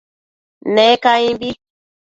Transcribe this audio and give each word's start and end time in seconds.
Ne 0.73 0.87
caimbi 1.03 1.49